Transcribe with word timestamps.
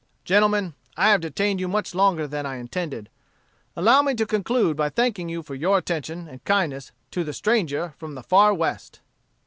"Gentlemen, 0.25 0.73
I 0.97 1.09
have 1.09 1.21
detained 1.21 1.59
you 1.59 1.67
much 1.67 1.93
longer 1.93 2.25
than 2.27 2.43
I 2.43 2.55
intended: 2.55 3.07
allow 3.75 4.01
me 4.01 4.15
to 4.15 4.25
conclude 4.25 4.75
by 4.75 4.89
thanking 4.89 5.29
you 5.29 5.43
for 5.43 5.53
your 5.53 5.77
attention 5.77 6.27
and 6.27 6.43
kindness 6.43 6.91
to 7.11 7.23
the 7.23 7.33
stranger 7.33 7.93
from 7.99 8.15
the 8.15 8.23
far 8.23 8.51
West." 8.51 8.99